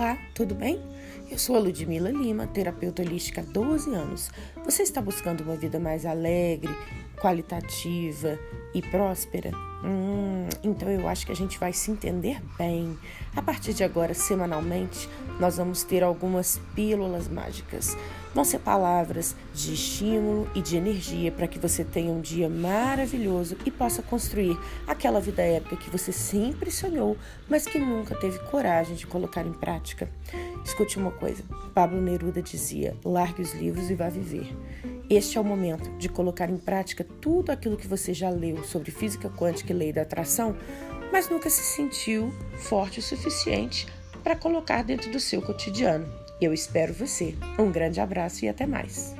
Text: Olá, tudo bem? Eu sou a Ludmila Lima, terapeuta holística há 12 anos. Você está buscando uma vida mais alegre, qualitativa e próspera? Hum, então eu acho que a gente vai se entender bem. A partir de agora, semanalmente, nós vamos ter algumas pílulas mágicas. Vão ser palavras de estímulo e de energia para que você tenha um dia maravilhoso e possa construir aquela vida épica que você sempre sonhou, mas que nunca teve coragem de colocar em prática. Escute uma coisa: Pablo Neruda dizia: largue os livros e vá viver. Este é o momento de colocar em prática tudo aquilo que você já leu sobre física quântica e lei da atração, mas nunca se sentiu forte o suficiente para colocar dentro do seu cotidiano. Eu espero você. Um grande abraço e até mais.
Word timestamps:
Olá, 0.00 0.16
tudo 0.34 0.54
bem? 0.54 0.80
Eu 1.30 1.38
sou 1.38 1.54
a 1.56 1.58
Ludmila 1.58 2.10
Lima, 2.10 2.46
terapeuta 2.46 3.02
holística 3.02 3.42
há 3.42 3.44
12 3.44 3.94
anos. 3.94 4.30
Você 4.64 4.82
está 4.82 5.02
buscando 5.02 5.42
uma 5.42 5.56
vida 5.56 5.78
mais 5.78 6.06
alegre, 6.06 6.74
qualitativa 7.20 8.38
e 8.72 8.80
próspera? 8.80 9.50
Hum, 9.84 10.48
então 10.62 10.88
eu 10.90 11.06
acho 11.06 11.26
que 11.26 11.32
a 11.32 11.36
gente 11.36 11.58
vai 11.58 11.74
se 11.74 11.90
entender 11.90 12.40
bem. 12.56 12.98
A 13.36 13.42
partir 13.42 13.74
de 13.74 13.84
agora, 13.84 14.14
semanalmente, 14.14 15.06
nós 15.40 15.56
vamos 15.56 15.82
ter 15.82 16.04
algumas 16.04 16.60
pílulas 16.74 17.26
mágicas. 17.26 17.96
Vão 18.32 18.44
ser 18.44 18.60
palavras 18.60 19.34
de 19.52 19.72
estímulo 19.72 20.48
e 20.54 20.60
de 20.60 20.76
energia 20.76 21.32
para 21.32 21.48
que 21.48 21.58
você 21.58 21.82
tenha 21.82 22.12
um 22.12 22.20
dia 22.20 22.48
maravilhoso 22.48 23.56
e 23.64 23.70
possa 23.70 24.02
construir 24.02 24.56
aquela 24.86 25.20
vida 25.20 25.42
épica 25.42 25.76
que 25.76 25.90
você 25.90 26.12
sempre 26.12 26.70
sonhou, 26.70 27.16
mas 27.48 27.66
que 27.66 27.78
nunca 27.78 28.14
teve 28.14 28.38
coragem 28.50 28.94
de 28.94 29.06
colocar 29.06 29.44
em 29.44 29.52
prática. 29.52 30.08
Escute 30.64 30.98
uma 30.98 31.10
coisa: 31.10 31.42
Pablo 31.74 32.00
Neruda 32.00 32.42
dizia: 32.42 32.94
largue 33.04 33.42
os 33.42 33.54
livros 33.54 33.90
e 33.90 33.94
vá 33.94 34.08
viver. 34.08 34.54
Este 35.08 35.38
é 35.38 35.40
o 35.40 35.44
momento 35.44 35.90
de 35.98 36.08
colocar 36.08 36.48
em 36.48 36.58
prática 36.58 37.04
tudo 37.20 37.50
aquilo 37.50 37.76
que 37.76 37.88
você 37.88 38.14
já 38.14 38.30
leu 38.30 38.62
sobre 38.62 38.92
física 38.92 39.28
quântica 39.28 39.72
e 39.72 39.76
lei 39.76 39.92
da 39.92 40.02
atração, 40.02 40.54
mas 41.10 41.28
nunca 41.28 41.50
se 41.50 41.62
sentiu 41.62 42.32
forte 42.58 43.00
o 43.00 43.02
suficiente 43.02 43.88
para 44.20 44.36
colocar 44.36 44.82
dentro 44.84 45.10
do 45.10 45.18
seu 45.18 45.42
cotidiano. 45.42 46.06
Eu 46.40 46.52
espero 46.54 46.92
você. 46.92 47.34
Um 47.58 47.70
grande 47.70 48.00
abraço 48.00 48.44
e 48.44 48.48
até 48.48 48.66
mais. 48.66 49.14